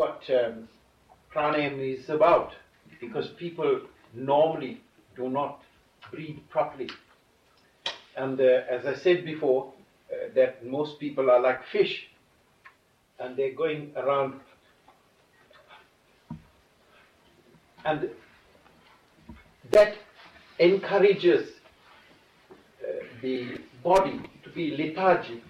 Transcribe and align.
what 0.00 0.22
um, 0.30 0.66
pranayama 1.30 1.98
is 1.98 2.08
about 2.08 2.54
because 3.02 3.28
people 3.36 3.82
normally 4.14 4.80
do 5.14 5.28
not 5.28 5.60
breathe 6.10 6.38
properly. 6.48 6.88
And 8.16 8.40
uh, 8.40 8.62
as 8.76 8.86
I 8.86 8.94
said 8.94 9.26
before, 9.26 9.70
uh, 10.10 10.32
that 10.34 10.64
most 10.64 10.98
people 10.98 11.30
are 11.30 11.38
like 11.38 11.60
fish 11.66 12.06
and 13.18 13.36
they're 13.36 13.52
going 13.52 13.92
around 13.94 14.40
and 17.84 18.08
that 19.70 19.98
encourages 20.58 21.50
uh, 22.82 22.86
the 23.20 23.58
body 23.84 24.18
to 24.44 24.50
be 24.50 24.74
lethargic 24.78 25.42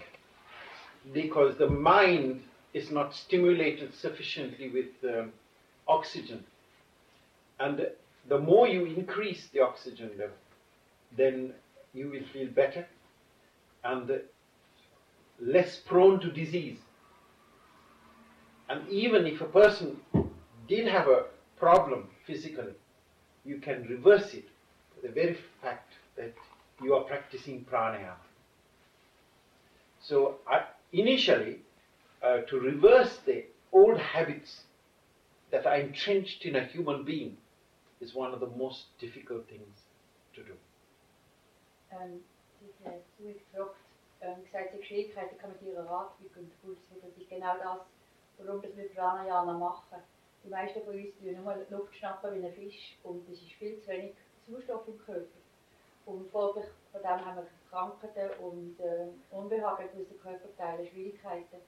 because 1.13 1.57
the 1.57 1.69
mind 1.69 2.43
is 2.73 2.91
not 2.91 3.13
stimulated 3.13 3.93
sufficiently 3.93 4.69
with 4.69 5.13
um, 5.13 5.31
oxygen. 5.87 6.43
And 7.59 7.87
the 8.27 8.39
more 8.39 8.67
you 8.67 8.85
increase 8.85 9.47
the 9.53 9.59
oxygen 9.61 10.11
level, 10.17 10.35
then 11.15 11.53
you 11.93 12.09
will 12.09 12.23
feel 12.31 12.47
better 12.47 12.87
and 13.83 14.21
less 15.39 15.77
prone 15.77 16.19
to 16.21 16.31
disease. 16.31 16.77
And 18.69 18.87
even 18.89 19.25
if 19.25 19.41
a 19.41 19.45
person 19.45 19.99
did 20.67 20.87
have 20.87 21.07
a 21.07 21.25
problem 21.57 22.07
physically, 22.25 22.73
you 23.43 23.57
can 23.57 23.85
reverse 23.87 24.33
it 24.33 24.45
the 25.03 25.09
very 25.09 25.37
fact 25.61 25.91
that 26.15 26.33
you 26.81 26.93
are 26.93 27.03
practicing 27.03 27.65
pranayama. 27.65 28.15
So, 30.01 30.35
I, 30.47 30.63
initially, 30.93 31.59
uh, 32.23 32.41
to 32.47 32.59
reverse 32.59 33.19
the 33.25 33.45
old 33.71 33.97
habits 33.97 34.63
that 35.51 35.65
are 35.65 35.75
entrenched 35.75 36.45
in 36.45 36.55
a 36.55 36.65
human 36.65 37.03
being 37.03 37.37
is 37.99 38.13
one 38.15 38.33
of 38.33 38.39
the 38.39 38.47
most 38.57 38.85
difficult 38.99 39.47
things 39.47 39.85
to 40.33 40.41
do. 40.43 40.53
Ähm, 41.91 42.23
sie 42.59 42.85
hat 42.85 43.01
zu 43.17 43.23
mir 43.23 43.33
gefragt, 43.33 43.75
ähm, 44.21 44.43
gesagt, 44.45 44.73
die 44.77 44.83
Schwierigkeiten 44.83 45.37
kann 45.37 45.51
mit 45.51 45.61
ihrer 45.61 45.81
Atmung 45.81 46.29
und 46.35 46.61
Puls, 46.61 46.79
das 46.89 47.17
ist 47.17 47.29
genau 47.29 47.57
das, 47.57 47.81
warum 48.37 48.61
das 48.61 48.75
wir 48.77 48.89
Pranayama 48.89 49.53
machen. 49.57 50.01
Die 50.43 50.49
meisten 50.49 50.81
von 50.83 50.95
uns 50.95 51.13
tun 51.19 51.43
nur 51.43 51.55
Luft 51.69 51.95
schnappen 51.95 52.33
wie 52.33 52.45
ein 52.45 52.53
Fisch 52.53 52.97
und 53.03 53.27
es 53.29 53.41
ist 53.41 53.51
viel 53.53 53.79
zu 53.81 53.89
wenig 53.89 54.13
Sauerstoff 54.47 54.87
im 54.87 54.97
Körper. 55.05 55.39
Und 56.05 56.31
folglich 56.31 56.65
von 56.91 57.01
dem 57.01 57.25
haben 57.25 57.37
wir 57.37 57.47
Krankheiten 57.69 58.39
und 58.43 58.79
äh, 58.79 59.07
Unbehagen 59.31 59.89
in 59.93 59.99
unseren 59.99 60.19
Körperteilen, 60.19 60.87
Schwierigkeiten. 60.87 61.61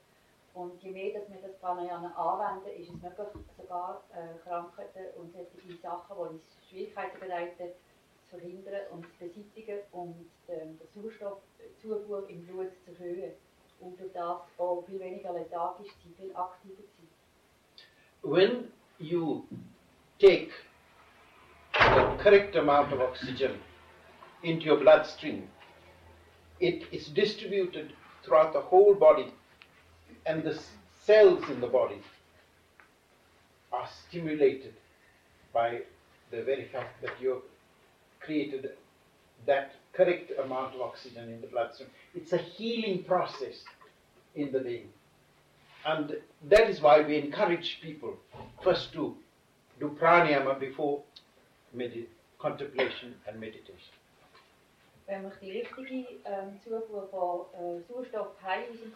Und 0.54 0.82
je 0.84 0.92
mehr 0.92 1.20
dass 1.20 1.30
wir 1.30 1.42
das 1.42 1.58
Pranayama 1.59 2.12
anwenden, 2.12 2.80
ist 2.80 2.90
es 2.90 3.02
möglich, 3.02 3.28
sogar 3.58 4.04
äh, 4.14 4.38
Krankheiten 4.48 5.06
und 5.18 5.34
solche 5.34 5.78
Sachen, 5.82 6.16
die 6.16 6.22
uns 6.22 6.42
Schwierigkeiten 6.70 7.20
bereiten, 7.20 7.70
zu 8.30 8.38
verhindern 8.38 8.81
und 8.92 9.06
zu 9.06 9.12
beseitigen 9.20 9.80
und 9.92 10.30
ähm, 10.48 10.80
die 10.80 11.00
Sauerstoffzufuhr 11.00 12.30
im 12.30 12.46
Blut 12.46 12.72
zu 12.86 12.92
erhöhen. 12.92 13.34
Und 13.80 14.00
durch 14.00 14.14
das 14.14 14.42
auch 14.58 14.84
viel 14.86 15.00
weniger 15.00 15.34
lethargisch 15.34 15.88
sein, 15.88 16.14
viel 16.18 16.36
aktiver 16.36 16.84
sein. 16.84 17.08
When 18.22 18.72
you 19.00 19.46
take 20.20 20.52
the 21.74 22.24
correct 22.24 22.56
amount 22.56 22.94
of 22.94 23.02
oxygen 23.02 23.59
into 24.44 24.70
your 24.70 24.80
bloodstream, 24.80 25.50
it 26.59 26.86
is 26.94 27.12
distributed 27.14 27.94
throughout 28.24 28.54
the 28.54 28.62
whole 28.72 28.96
body, 28.96 29.34
and 30.25 30.43
the 30.43 30.57
cells 31.05 31.43
in 31.49 31.59
the 31.59 31.67
body 31.67 31.99
are 33.71 33.88
stimulated 34.07 34.73
by 35.53 35.81
the 36.31 36.41
very 36.43 36.66
fact 36.66 37.02
that 37.02 37.13
you 37.21 37.41
created 38.19 38.71
that 39.45 39.73
correct 39.94 40.31
amount 40.44 40.73
of 40.75 40.81
oxygen 40.81 41.29
in 41.29 41.41
the 41.41 41.47
bloodstream. 41.47 41.89
It's 42.16 42.33
a 42.33 42.38
healing 42.38 43.03
process 43.03 43.63
in 44.35 44.51
the 44.51 44.59
being. 44.59 44.89
And 45.85 46.16
that 46.50 46.69
is 46.69 46.81
why 46.81 47.01
we 47.01 47.17
encourage 47.17 47.79
people 47.81 48.17
first 48.63 48.94
to 48.94 49.17
do 49.79 49.97
pranayama 50.00 50.59
before 50.59 51.01
medi- 51.73 52.07
contemplation 52.39 53.16
and 53.28 53.39
meditation. 53.39 53.94
Wenn 55.06 55.23
wir 55.23 55.31
die 55.41 55.51
richtige 55.51 56.07
ähm, 56.25 56.59
Zufuhr 56.63 57.09
von 57.09 57.45
äh, 57.59 57.81
Sauerstoff 57.89 58.41
haben 58.41 58.63
in 58.83 58.91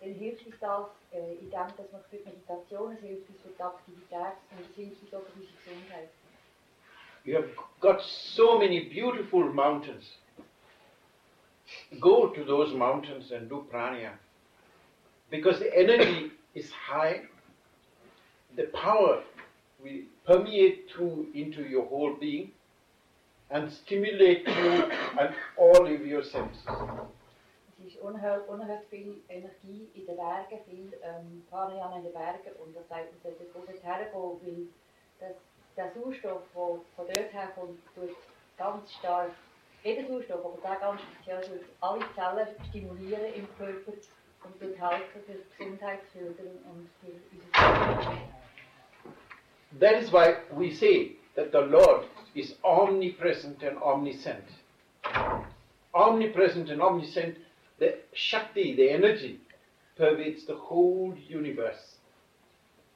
dann 0.00 0.14
hilft 0.14 0.46
uns 0.46 0.56
das, 0.60 0.86
äh, 1.12 1.36
dass 1.50 1.76
wir 1.76 2.04
für 2.10 2.24
Meditation, 2.24 2.92
es 2.92 3.00
hilft 3.00 3.28
uns 3.28 3.40
für 3.42 3.48
die 3.48 3.62
Aktivität 3.62 4.36
und 4.50 4.60
es 4.60 4.76
hilft 4.76 5.02
uns 5.02 5.14
auch 5.14 5.26
für 5.26 5.40
unsere 5.40 5.56
Gesundheit. 5.64 6.08
You 7.24 7.36
have 7.36 7.50
got 7.80 8.00
so 8.00 8.58
many 8.58 8.88
beautiful 8.88 9.44
mountains. 9.52 10.16
Go 12.00 12.28
to 12.28 12.44
those 12.44 12.74
mountains 12.74 13.30
and 13.30 13.48
do 13.48 13.66
pranayama. 13.70 14.16
Because 15.30 15.58
the 15.58 15.70
energy 15.76 16.32
is 16.54 16.72
high, 16.72 17.20
the 18.56 18.64
power 18.72 19.22
will 19.82 20.02
permeate 20.26 20.88
through 20.90 21.26
into 21.34 21.62
your 21.62 21.84
whole 21.86 22.16
being 22.18 22.52
and 23.50 23.70
stimulate 23.70 24.46
you 24.46 24.90
and 25.20 25.34
all 25.58 25.86
of 25.86 26.06
your 26.06 26.22
senses. 26.22 26.66
Unerhört 28.00 28.84
viel 28.88 29.20
Energie 29.28 29.88
in 29.94 30.06
den 30.06 30.16
Bergen, 30.16 30.58
viel 30.68 30.92
ähm, 31.02 31.44
Pranayama 31.50 31.98
in 31.98 32.04
den 32.04 32.12
Bergen 32.12 32.52
und 32.64 32.74
das 32.74 32.88
sagt, 32.88 33.12
man 33.12 33.20
sollte 33.22 33.44
gut 33.52 33.68
hergehen, 33.82 34.40
weil 34.42 34.66
das, 35.20 35.36
der 35.76 35.92
Sauerstoff, 35.92 36.42
der 36.54 36.80
von 36.96 37.06
dort 37.06 37.32
her 37.32 37.48
kommt, 37.54 37.78
tut 37.94 38.16
ganz 38.56 38.92
stark, 38.92 39.30
jeder 39.82 40.06
Sauerstoff, 40.08 40.44
aber 40.44 40.58
der 40.62 40.76
ganz 40.76 41.00
speziell, 41.02 41.40
tut 41.42 41.66
alle 41.80 42.04
Zellen 42.14 42.48
stimulieren 42.68 43.34
im 43.34 43.48
Körper 43.56 43.92
und 44.44 44.60
tut 44.60 44.80
helfen 44.80 45.20
für 45.26 45.32
die 45.32 45.64
Gesundheitsförderung 45.64 46.58
und 46.70 46.88
für 47.00 47.12
Gesundheit. 47.36 48.18
That 49.78 50.02
is 50.02 50.12
why 50.12 50.36
we 50.56 50.72
say 50.72 51.16
that 51.36 51.52
the 51.52 51.60
Lord 51.60 52.04
is 52.34 52.56
omnipresent 52.64 53.62
and 53.62 53.80
omniscient. 53.80 54.44
Omnipresent 55.94 56.70
and 56.70 56.82
omniscient, 56.82 57.36
the 57.80 57.96
Shakti, 58.12 58.76
the 58.76 58.90
energy, 58.90 59.40
pervades 59.96 60.46
the 60.46 60.54
whole 60.54 61.14
universe. 61.28 61.96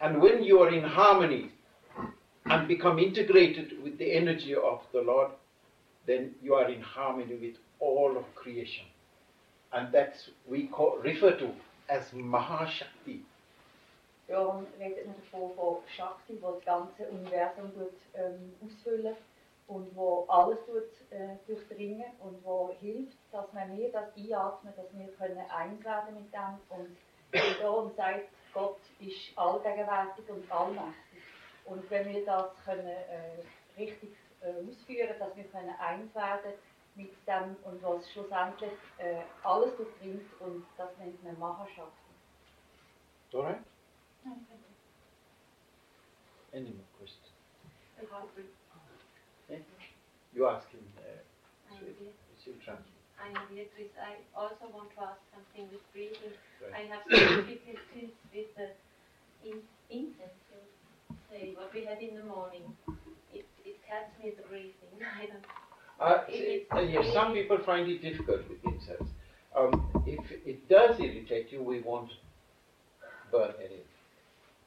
And 0.00 0.20
when 0.20 0.44
you 0.44 0.60
are 0.60 0.72
in 0.72 0.84
harmony 0.84 1.50
and 2.46 2.68
become 2.68 2.98
integrated 2.98 3.82
with 3.82 3.98
the 3.98 4.12
energy 4.12 4.54
of 4.54 4.82
the 4.92 5.00
Lord, 5.00 5.30
then 6.06 6.34
you 6.42 6.54
are 6.54 6.70
in 6.70 6.82
harmony 6.82 7.34
with 7.34 7.56
all 7.80 8.16
of 8.16 8.24
creation. 8.34 8.84
And 9.72 9.90
that's 9.90 10.30
we 10.46 10.68
call, 10.68 10.98
refer 11.02 11.32
to 11.38 11.50
as 11.88 12.10
Mahashakti. 12.10 13.20
Darum 14.28 14.66
redet 14.78 15.06
man 15.06 15.16
davon 15.16 15.54
von 15.56 15.76
Shakti, 15.96 16.38
wo 16.40 16.52
das 16.52 16.64
ganze 16.64 17.08
Universum 17.10 17.70
tut, 17.74 17.92
ähm, 18.14 18.54
ausfüllen 18.64 19.16
und 19.66 19.94
wo 19.96 20.24
alles 20.28 20.58
tut, 20.66 21.10
äh, 21.10 21.36
durchdringen 21.46 22.12
und 22.20 22.44
wo 22.44 22.74
hilft, 22.80 23.16
dass 23.32 23.46
wenn 23.54 23.76
wir 23.76 23.90
das 23.90 24.14
einatmen, 24.16 24.72
dass 24.76 24.86
wir 24.92 25.08
können 25.14 25.38
eins 25.50 25.84
werden 25.84 26.14
mit 26.14 26.32
dem 26.32 26.60
und 26.68 26.96
darum 27.60 27.92
sagt 27.96 28.28
Gott 28.52 28.78
ist 29.00 29.36
allgegenwärtig 29.36 30.28
und 30.28 30.50
allmächtig. 30.50 31.22
Und 31.64 31.90
wenn 31.90 32.12
wir 32.12 32.24
das 32.24 32.50
können, 32.64 32.86
äh, 32.86 33.42
richtig 33.76 34.14
äh, 34.40 34.52
ausführen, 34.68 35.18
dass 35.18 35.36
wir 35.36 35.44
können 35.44 35.74
eins 35.80 36.14
werden 36.14 36.52
mit 36.94 37.12
dem 37.26 37.56
und 37.64 37.82
was 37.82 38.08
schlussendlich 38.12 38.72
äh, 38.98 39.22
alles 39.42 39.76
durchdringt 39.76 40.40
und 40.40 40.64
das 40.76 40.96
nennt 40.98 41.22
man 41.24 41.38
right? 43.42 43.58
Any 46.52 46.70
more 46.70 46.86
questions? 46.98 47.32
You 50.34 50.48
ask 50.48 50.68
him. 50.70 50.82
Uh, 50.98 51.02
so 51.70 51.86
it- 51.86 52.62
translate. 52.62 52.92
I 53.16 53.28
am 53.28 53.46
Beatrice. 53.48 53.94
I 53.96 54.16
also 54.36 54.68
want 54.74 54.90
to 54.96 55.00
ask 55.02 55.20
something 55.32 55.70
with 55.70 55.80
breathing. 55.92 56.34
Right. 56.60 56.74
I 56.74 56.92
have 56.92 57.02
some 57.08 57.46
difficulties 57.46 58.10
with 58.34 58.50
the 58.56 58.68
in, 59.48 59.62
incense, 59.88 60.42
say 61.30 61.54
what 61.56 61.72
we 61.72 61.84
had 61.84 61.98
in 62.02 62.16
the 62.16 62.24
morning. 62.24 62.76
It, 63.32 63.46
it 63.64 63.76
cuts 63.88 64.10
me 64.22 64.32
the 64.36 64.42
breathing. 64.48 64.92
I 65.22 65.26
don't. 65.26 65.44
Uh, 66.00 66.24
It- 66.28 66.66
uh, 66.72 66.80
yes, 66.80 67.12
some 67.14 67.32
people 67.32 67.58
find 67.64 67.88
it 67.88 68.02
difficult 68.02 68.40
with 68.48 68.58
incense. 68.64 69.08
Um, 69.56 70.04
if 70.06 70.30
it 70.44 70.68
does 70.68 70.98
irritate 70.98 71.52
you, 71.52 71.62
we 71.62 71.80
won't 71.80 72.10
burn 73.30 73.54
any. 73.64 73.82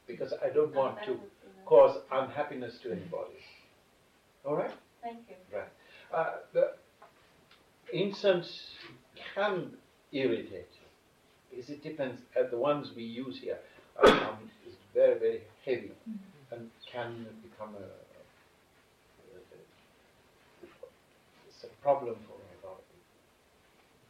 Because 0.07 0.33
I 0.43 0.49
don't 0.49 0.73
want 0.73 1.03
to 1.03 1.11
would 1.11 1.19
be 1.19 1.47
nice. 1.57 1.65
cause 1.65 2.01
unhappiness 2.11 2.79
to 2.83 2.91
anybody. 2.91 3.37
All 4.45 4.55
right? 4.55 4.71
Thank 5.07 5.29
you. 5.29 5.57
Right. 5.57 5.71
Uh, 6.13 6.31
the 6.51 6.73
incense 7.93 8.75
can 9.33 9.71
irritate 10.11 10.73
because 11.49 11.69
it 11.69 11.81
depends. 11.81 12.21
Uh, 12.35 12.49
the 12.51 12.57
ones 12.57 12.91
we 12.93 13.03
use 13.03 13.39
here 13.39 13.57
um, 14.03 14.51
very, 14.93 15.17
very 15.17 15.41
heavy 15.65 15.91
and 16.51 16.69
can 16.91 17.25
become 17.41 17.75
a, 17.79 17.87
it's 21.47 21.63
a 21.63 21.71
problem 21.81 22.15
for 22.27 22.35
a 22.35 22.67
lot 22.67 22.79
of 22.79 22.85
people. 22.91 23.15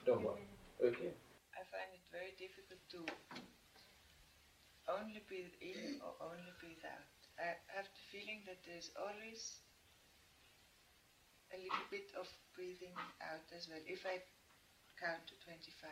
Don't 0.06 0.24
worry. 0.26 0.50
Okay? 0.82 1.14
I 1.54 1.62
find 1.70 1.94
it 1.94 2.02
very 2.10 2.34
difficult 2.42 2.82
to 2.98 3.06
only 4.90 5.22
breathe 5.30 5.54
in 5.62 6.02
or 6.02 6.18
only 6.26 6.54
breathe 6.60 6.82
out. 6.90 7.06
I 7.38 7.54
have 7.70 7.86
the 7.86 8.04
feeling 8.10 8.42
that 8.50 8.58
there's 8.66 8.90
always 8.98 9.62
a 11.54 11.58
little 11.58 11.88
bit 11.92 12.12
of 12.20 12.28
breathing 12.56 12.94
out 13.22 13.46
as 13.56 13.68
well, 13.70 13.80
if 13.88 14.06
I 14.06 14.20
count 15.00 15.26
to 15.28 15.34
25. 15.46 15.90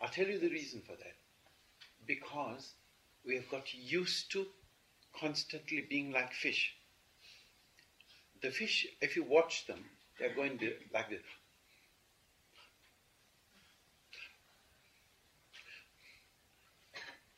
I'll 0.00 0.08
tell 0.08 0.26
you 0.26 0.38
the 0.38 0.50
reason 0.50 0.82
for 0.86 0.96
that. 0.96 1.16
Because 2.06 2.74
we 3.26 3.36
have 3.36 3.48
got 3.50 3.72
used 3.74 4.32
to 4.32 4.46
constantly 5.18 5.86
being 5.88 6.12
like 6.12 6.32
fish. 6.32 6.74
The 8.42 8.50
fish, 8.50 8.86
if 9.00 9.14
you 9.14 9.22
watch 9.22 9.66
them, 9.66 9.84
they're 10.18 10.34
going 10.34 10.58
to, 10.58 10.72
like 10.92 11.10
this. 11.10 11.20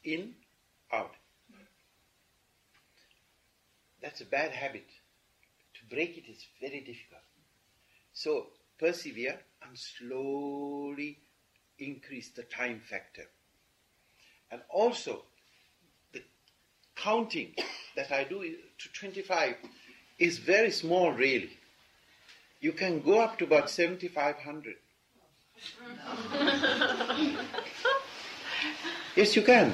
In, 0.05 0.35
out. 0.93 1.13
That's 4.03 4.21
a 4.21 4.27
bad 4.27 4.53
habit. 4.53 4.87
Break 5.95 6.19
it 6.19 6.29
is 6.29 6.45
very 6.61 6.81
difficult. 6.81 7.23
So 8.13 8.49
persevere 8.81 9.39
and 9.63 9.79
slowly 9.79 11.19
increase 11.79 12.31
the 12.31 12.43
time 12.43 12.81
factor. 12.81 13.27
And 14.51 14.63
also, 14.69 15.23
the 16.13 16.23
counting 16.97 17.55
that 17.95 18.11
I 18.11 18.25
do 18.25 18.43
to 18.43 18.93
25 18.93 19.55
is 20.19 20.39
very 20.39 20.73
small, 20.73 21.13
really. 21.13 21.51
You 22.61 22.73
can 22.73 23.01
go 23.01 23.21
up 23.21 23.39
to 23.39 23.45
about 23.45 23.71
7,500. 23.71 24.75
yes, 29.15 29.37
you 29.37 29.43
can. 29.43 29.73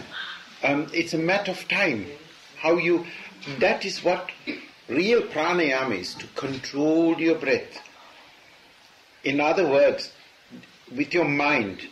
Um, 0.63 0.87
it's 0.93 1.15
a 1.15 1.19
matter 1.19 1.53
of 1.53 1.67
time. 1.69 2.05
How 2.59 2.77
you, 2.77 3.07
that 3.59 3.87
is 3.87 4.05
what 4.05 4.31
real 4.91 5.23
pranayama 5.23 5.99
is 5.99 6.15
to 6.15 6.27
control 6.29 7.19
your 7.21 7.37
breath. 7.37 7.81
In 9.23 9.41
other 9.41 9.67
words, 9.67 10.13
with 10.95 11.15
your 11.15 11.25
mind, 11.25 11.89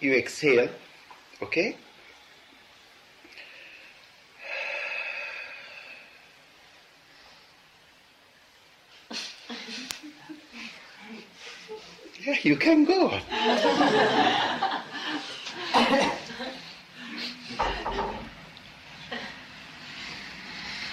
you 0.00 0.14
exhale, 0.14 0.70
okay? 1.42 1.76
Yeah, 12.24 12.36
you 12.42 12.56
can 12.56 12.84
go 12.84 13.18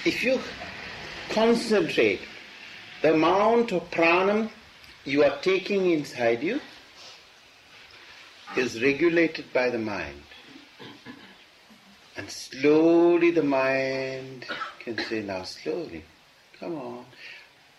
if 0.06 0.24
you 0.24 0.40
concentrate 1.36 2.22
the 3.02 3.14
amount 3.14 3.74
of 3.74 3.92
pranam 3.92 4.50
you 5.04 5.22
are 5.22 5.38
taking 5.42 5.92
inside 5.92 6.42
you 6.42 6.62
is 8.56 8.82
regulated 8.82 9.46
by 9.52 9.70
the 9.70 9.78
mind. 9.78 10.22
And 12.16 12.32
slowly 12.32 13.32
the 13.32 13.44
mind 13.44 14.46
can 14.80 14.98
say, 14.98 15.22
now 15.22 15.44
slowly, 15.44 16.06
come 16.58 16.76
on. 16.76 17.06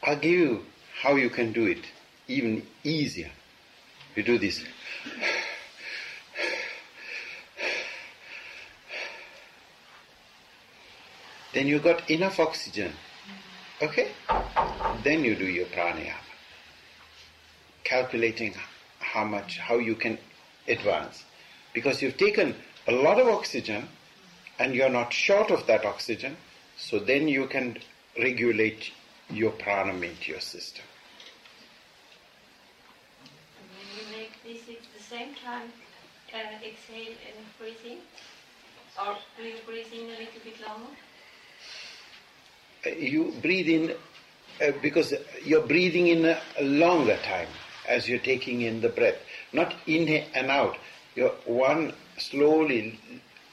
I'll 0.03 0.17
give 0.17 0.33
you 0.33 0.67
how 1.01 1.15
you 1.15 1.31
can 1.31 1.53
do 1.53 1.65
it 1.65 1.87
even 2.29 2.63
easier. 2.85 3.31
You 4.15 4.23
do 4.23 4.37
this. 4.39 4.63
Then 11.55 11.67
you 11.67 11.79
got 11.79 12.11
enough 12.11 12.39
oxygen. 12.39 12.93
Okay? 13.83 14.13
Then 15.05 15.23
you 15.23 15.35
do 15.35 15.47
your 15.47 15.67
pranayama. 15.67 16.15
Calculating 17.85 18.55
how 19.01 19.25
much, 19.25 19.59
how 19.59 19.77
you 19.79 19.95
can 19.95 20.19
advance. 20.67 21.25
Because 21.75 22.01
you've 22.01 22.17
taken 22.17 22.55
a 22.89 22.93
lot 22.93 23.21
of 23.21 23.29
oxygen 23.29 23.89
and 24.59 24.75
you're 24.75 24.89
not 24.89 25.13
short 25.13 25.51
of 25.51 25.67
that 25.67 25.85
oxygen, 25.85 26.37
so 26.79 26.99
then 26.99 27.29
you 27.29 27.47
can 27.47 27.79
regulate 28.19 28.93
your 29.29 29.53
pranam 29.53 30.03
into 30.03 30.31
your 30.31 30.41
system. 30.41 30.85
You 33.61 34.17
make 34.17 34.33
this 34.43 34.63
at 34.69 34.83
the 34.97 35.03
same 35.03 35.35
time, 35.35 35.71
uh, 36.33 36.67
exhale 36.67 37.15
and 37.29 37.47
breathe 37.59 37.77
in? 37.85 37.99
Or 38.99 39.17
do 39.37 39.43
you 39.43 39.57
breathe 39.67 39.93
in 39.93 40.07
a 40.07 40.19
little 40.19 40.41
bit 40.43 40.61
longer? 40.67 40.97
You 42.87 43.35
breathe 43.43 43.69
in 43.69 43.95
uh, 44.63 44.73
because 44.83 45.15
you're 45.45 45.67
breathing 45.67 46.09
in 46.09 46.25
a 46.25 46.41
longer 46.63 47.19
time 47.25 47.49
as 47.89 48.09
you're 48.09 48.19
taking 48.19 48.63
in 48.63 48.81
the 48.81 48.89
breath, 48.89 49.17
not 49.53 49.75
in 49.87 50.09
and 50.35 50.51
out. 50.51 50.77
You're 51.15 51.35
one 51.45 51.93
slowly 52.19 52.99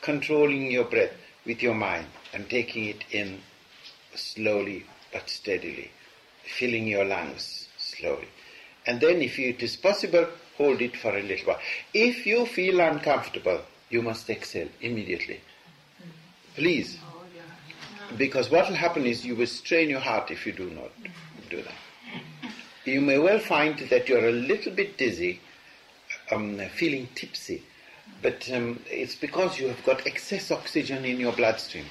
controlling 0.02 0.72
your 0.72 0.86
breath 0.86 1.14
with 1.46 1.62
your 1.62 1.74
mind 1.74 2.08
and 2.34 2.50
taking 2.50 2.86
it 2.86 3.04
in 3.12 3.40
slowly 4.16 4.86
but 5.12 5.30
steadily, 5.30 5.92
filling 6.58 6.88
your 6.88 7.06
lungs 7.06 7.68
slowly. 7.78 8.28
And 8.86 9.00
then, 9.00 9.22
if 9.22 9.40
it 9.40 9.64
is 9.64 9.76
possible, 9.78 10.28
hold 10.58 10.82
it 10.82 10.98
for 10.98 11.16
a 11.18 11.22
little 11.22 11.46
while. 11.46 11.60
If 11.94 12.26
you 12.26 12.46
feel 12.46 12.80
uncomfortable, 12.80 13.62
you 13.90 14.02
must 14.02 14.30
exhale 14.30 14.70
immediately. 14.82 15.40
Please. 16.56 16.98
Because 18.18 18.50
what 18.50 18.70
will 18.70 18.76
happen 18.76 19.06
is 19.06 19.26
you 19.26 19.36
will 19.36 19.48
strain 19.48 19.90
your 19.90 20.00
heart 20.00 20.32
if 20.32 20.46
you 20.46 20.54
do 20.54 20.70
not 20.70 20.92
do 21.50 21.62
that. 21.62 21.76
You 22.86 23.02
may 23.02 23.18
well 23.18 23.40
find 23.40 23.80
that 23.80 24.10
you're 24.10 24.28
a 24.28 24.32
little 24.32 24.74
bit 24.74 24.98
dizzy, 24.98 25.40
um, 26.32 26.60
feeling 26.76 27.08
tipsy, 27.16 27.64
but 28.22 28.50
um, 28.52 28.80
it's 28.88 29.16
because 29.16 29.60
you 29.60 29.68
have 29.70 29.84
got 29.86 30.06
excess 30.06 30.52
oxygen 30.52 31.06
in 31.06 31.20
your 31.20 31.32
bloodstream. 31.32 31.86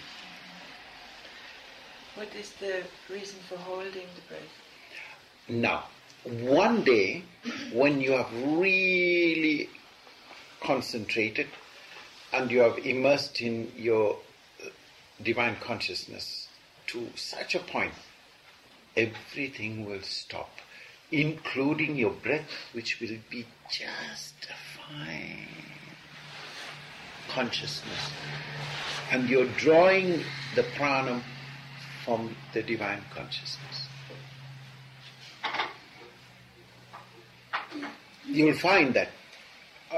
What 2.15 2.29
is 2.39 2.53
the 2.61 2.83
reason 3.11 3.39
for 3.49 3.57
holding 3.57 3.93
the 3.93 4.23
breath? 4.29 4.43
Now, 5.49 5.85
one 6.25 6.85
day 6.85 7.25
when 7.73 8.01
you 8.01 8.13
have 8.13 8.31
really 8.59 9.71
concentrated 10.61 11.49
and 12.33 12.51
you 12.51 12.61
have 12.61 12.79
immersed 12.79 13.41
in 13.41 13.73
your 13.77 14.19
divine 15.21 15.57
consciousness 15.57 16.49
to 16.89 17.09
such 17.15 17.55
a 17.55 17.59
point, 17.59 17.93
everything 18.97 19.87
will 19.87 20.03
stop, 20.03 20.51
including 21.11 21.97
your 21.97 22.11
breath, 22.11 22.49
which 22.73 23.01
will 23.01 23.17
be 23.31 23.47
just 23.71 24.35
a 24.51 24.79
fine 24.79 25.49
consciousness. 27.29 28.11
And 29.11 29.29
you're 29.29 29.49
drawing 29.57 30.23
the 30.55 30.63
pranam 30.63 31.23
from 32.05 32.35
the 32.53 32.63
divine 32.63 33.03
consciousness. 33.15 33.89
You 38.27 38.47
will 38.47 38.55
find 38.55 38.95
that. 38.95 39.09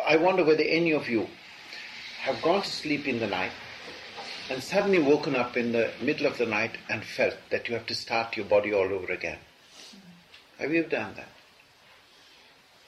I 0.07 0.17
wonder 0.17 0.45
whether 0.45 0.65
any 0.65 0.93
of 0.93 1.09
you 1.09 1.29
have 2.23 2.43
gone 2.43 2.63
to 2.63 2.69
sleep 2.69 3.07
in 3.07 3.21
the 3.21 3.29
night 3.29 3.53
and 4.51 4.63
suddenly 4.63 4.99
woken 4.99 5.35
up 5.35 5.57
in 5.57 5.73
the 5.73 5.91
middle 6.03 6.27
of 6.27 6.37
the 6.39 6.47
night 6.47 6.77
and 6.89 7.03
felt 7.05 7.35
that 7.51 7.69
you 7.69 7.75
have 7.75 7.87
to 7.87 7.95
start 7.95 8.37
your 8.37 8.47
body 8.47 8.73
all 8.73 8.93
over 8.93 9.13
again. 9.13 9.39
Have 10.59 10.73
you 10.73 10.85
done 10.85 11.15
that? 11.17 11.29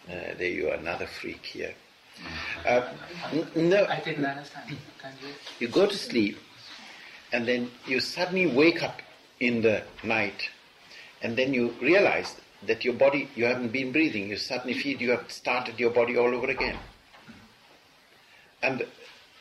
Uh, 0.08 0.34
there 0.38 0.48
you 0.48 0.68
are, 0.68 0.74
another 0.74 1.06
freak 1.06 1.44
here. 1.44 1.74
Uh, 2.64 2.92
n- 3.32 3.48
no, 3.56 3.84
I 3.86 4.00
didn't 4.00 4.24
understand. 4.24 4.76
Can 5.00 5.12
you? 5.22 5.28
you 5.58 5.68
go 5.68 5.86
to 5.86 5.96
sleep 5.96 6.38
and 7.32 7.46
then 7.46 7.70
you 7.86 8.00
suddenly 8.00 8.46
wake 8.46 8.82
up 8.82 9.02
in 9.40 9.62
the 9.62 9.82
night 10.04 10.50
and 11.22 11.36
then 11.36 11.52
you 11.52 11.74
realize 11.82 12.36
that 12.66 12.84
your 12.84 12.94
body, 12.94 13.28
you 13.34 13.44
haven't 13.44 13.72
been 13.72 13.92
breathing, 13.92 14.28
you 14.28 14.36
suddenly 14.36 14.74
feel 14.74 15.00
you 15.00 15.10
have 15.10 15.30
started 15.30 15.78
your 15.78 15.90
body 15.90 16.16
all 16.16 16.34
over 16.34 16.48
again. 16.48 16.78
And 18.62 18.86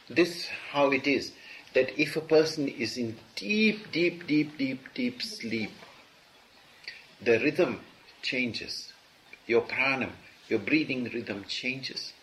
this 0.09 0.47
how 0.71 0.91
it 0.91 1.07
is 1.07 1.31
that 1.75 2.01
if 2.01 2.15
a 2.15 2.21
person 2.21 2.67
is 2.67 2.97
in 2.97 3.17
deep, 3.35 3.91
deep, 3.91 4.25
deep, 4.25 4.57
deep, 4.57 4.81
deep 4.95 5.21
sleep, 5.21 5.71
the 7.21 7.37
rhythm 7.39 7.81
changes. 8.21 8.93
Your 9.45 9.61
pranam, 9.61 10.11
your 10.49 10.59
breathing 10.59 11.03
rhythm 11.13 11.43
changes. 11.47 12.13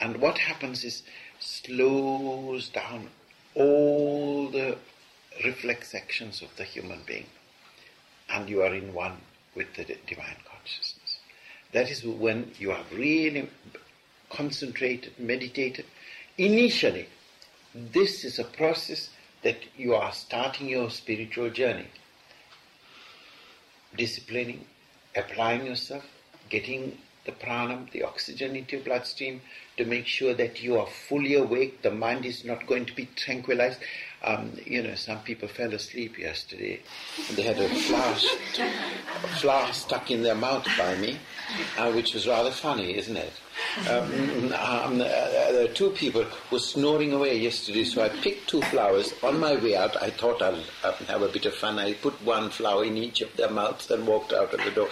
And 0.00 0.20
what 0.20 0.38
happens 0.38 0.84
is 0.84 1.02
slows 1.38 2.68
down 2.70 3.08
all 3.54 4.48
the 4.48 4.78
reflex 5.44 5.94
actions 5.94 6.40
of 6.40 6.56
the 6.56 6.64
human 6.64 7.02
being, 7.06 7.26
and 8.28 8.48
you 8.48 8.62
are 8.62 8.74
in 8.74 8.94
one 8.94 9.18
with 9.54 9.74
the 9.74 9.84
divine 9.84 10.36
consciousness. 10.48 11.18
That 11.72 11.90
is 11.90 12.04
when 12.04 12.52
you 12.58 12.70
have 12.70 12.90
really 12.92 13.50
concentrated, 14.30 15.18
meditated. 15.18 15.86
Initially, 16.38 17.08
this 17.74 18.24
is 18.24 18.38
a 18.38 18.44
process 18.44 19.10
that 19.42 19.58
you 19.76 19.94
are 19.94 20.12
starting 20.12 20.68
your 20.68 20.90
spiritual 20.90 21.50
journey. 21.50 21.86
Disciplining, 23.96 24.66
applying 25.16 25.66
yourself, 25.66 26.04
getting 26.48 26.98
the 27.24 27.32
pranam, 27.32 27.90
the 27.92 28.02
oxygen 28.02 28.56
into 28.56 28.76
your 28.76 28.84
bloodstream 28.84 29.40
to 29.76 29.84
make 29.84 30.06
sure 30.06 30.34
that 30.34 30.62
you 30.62 30.78
are 30.78 30.86
fully 30.86 31.34
awake, 31.34 31.82
the 31.82 31.90
mind 31.90 32.24
is 32.24 32.44
not 32.44 32.66
going 32.66 32.86
to 32.86 32.94
be 32.94 33.08
tranquilized. 33.16 33.78
Um, 34.22 34.52
you 34.64 34.82
know, 34.82 34.94
some 34.94 35.20
people 35.20 35.48
fell 35.48 35.72
asleep 35.72 36.18
yesterday 36.18 36.80
and 37.28 37.36
they 37.36 37.42
had 37.42 37.58
a 37.58 37.68
st- 37.74 38.72
flower 39.38 39.72
stuck 39.72 40.10
in 40.10 40.22
their 40.22 40.34
mouth 40.34 40.66
by 40.76 40.96
me, 40.96 41.18
uh, 41.78 41.90
which 41.92 42.14
was 42.14 42.26
rather 42.26 42.50
funny, 42.50 42.96
isn't 42.96 43.16
it? 43.16 43.32
Um, 43.88 44.52
um, 44.52 45.00
uh, 45.00 45.04
there 45.04 45.68
were 45.68 45.72
two 45.72 45.90
people 45.90 46.24
were 46.50 46.58
snoring 46.58 47.12
away 47.12 47.38
yesterday, 47.38 47.84
so 47.84 48.02
I 48.02 48.08
picked 48.08 48.48
two 48.48 48.60
flowers. 48.62 49.14
On 49.22 49.38
my 49.38 49.54
way 49.56 49.76
out, 49.76 49.96
I 50.02 50.10
thought 50.10 50.42
I'll 50.42 50.60
uh, 50.82 50.92
have 51.06 51.22
a 51.22 51.28
bit 51.28 51.46
of 51.46 51.54
fun. 51.54 51.78
I 51.78 51.94
put 51.94 52.20
one 52.24 52.50
flower 52.50 52.84
in 52.84 52.96
each 52.96 53.20
of 53.20 53.34
their 53.36 53.50
mouths 53.50 53.88
and 53.90 54.06
walked 54.06 54.32
out 54.32 54.52
of 54.52 54.64
the 54.64 54.72
door. 54.72 54.88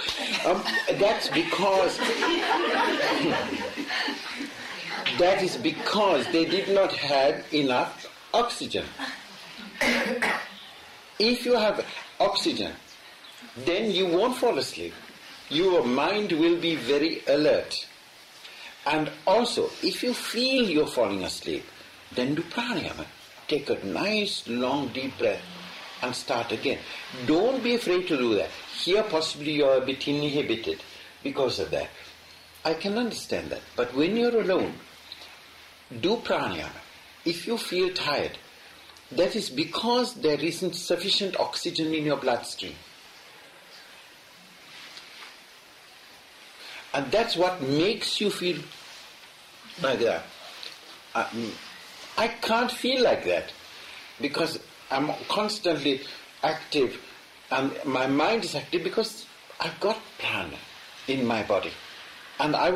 Um, 0.46 0.62
that's 0.98 1.28
because. 1.30 1.98
that 5.18 5.42
is 5.42 5.56
because 5.56 6.26
they 6.28 6.44
did 6.44 6.68
not 6.68 6.92
have 6.92 7.44
enough 7.52 8.06
oxygen. 8.32 8.84
If 11.18 11.44
you 11.44 11.56
have 11.56 11.84
oxygen, 12.20 12.72
then 13.56 13.90
you 13.90 14.06
won't 14.06 14.36
fall 14.36 14.56
asleep. 14.58 14.94
Your 15.50 15.84
mind 15.84 16.32
will 16.32 16.60
be 16.60 16.76
very 16.76 17.22
alert. 17.26 17.86
And 18.86 19.10
also, 19.26 19.70
if 19.82 20.02
you 20.02 20.14
feel 20.14 20.64
you're 20.68 20.86
falling 20.86 21.24
asleep, 21.24 21.64
then 22.14 22.34
do 22.34 22.42
pranayama. 22.42 23.06
Take 23.46 23.70
a 23.70 23.84
nice 23.84 24.46
long 24.48 24.88
deep 24.88 25.18
breath 25.18 25.42
and 26.02 26.14
start 26.14 26.52
again. 26.52 26.78
Don't 27.26 27.62
be 27.62 27.74
afraid 27.74 28.06
to 28.08 28.16
do 28.16 28.34
that. 28.36 28.50
Here, 28.78 29.02
possibly 29.02 29.52
you're 29.52 29.76
a 29.76 29.84
bit 29.84 30.06
inhibited 30.06 30.82
because 31.22 31.58
of 31.58 31.70
that. 31.70 31.90
I 32.64 32.74
can 32.74 32.96
understand 32.96 33.50
that. 33.50 33.62
But 33.76 33.94
when 33.94 34.16
you're 34.16 34.40
alone, 34.40 34.74
do 36.00 36.16
pranayama. 36.16 36.82
If 37.24 37.46
you 37.46 37.58
feel 37.58 37.90
tired, 37.92 38.38
that 39.12 39.34
is 39.34 39.50
because 39.50 40.14
there 40.14 40.38
isn't 40.38 40.74
sufficient 40.74 41.38
oxygen 41.40 41.94
in 41.94 42.04
your 42.04 42.16
bloodstream. 42.16 42.74
And 46.94 47.10
that's 47.10 47.36
what 47.36 47.60
makes 47.62 48.20
you 48.20 48.30
feel 48.30 48.58
like 49.82 50.00
that. 50.00 50.24
I, 51.14 51.26
I 52.16 52.28
can't 52.28 52.70
feel 52.70 53.02
like 53.02 53.24
that 53.24 53.52
because 54.20 54.58
I'm 54.90 55.12
constantly 55.28 56.00
active 56.42 57.00
and 57.50 57.72
my 57.84 58.06
mind 58.06 58.44
is 58.44 58.54
active 58.54 58.84
because 58.84 59.26
I've 59.60 59.78
got 59.80 59.98
prana 60.18 60.56
in 61.06 61.24
my 61.24 61.42
body. 61.42 61.72
And 62.40 62.54
I, 62.54 62.70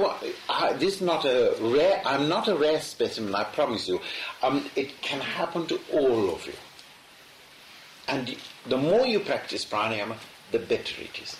I 0.48 0.72
this 0.72 0.96
is 0.96 1.00
not 1.02 1.24
a 1.24 1.54
rare. 1.60 2.02
I'm 2.04 2.28
not 2.28 2.48
a 2.48 2.56
rare 2.56 2.80
specimen. 2.80 3.34
I 3.34 3.44
promise 3.44 3.86
you. 3.86 4.00
Um, 4.42 4.68
it 4.74 5.00
can 5.02 5.20
happen 5.20 5.66
to 5.66 5.78
all 5.92 6.30
of 6.34 6.46
you. 6.46 6.54
And 8.08 8.36
the 8.66 8.76
more 8.76 9.06
you 9.06 9.20
practice 9.20 9.64
pranayama, 9.64 10.16
the 10.50 10.58
better 10.58 11.00
it 11.00 11.20
is. 11.22 11.36